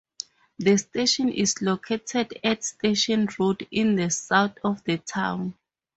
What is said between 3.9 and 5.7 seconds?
the South of the town.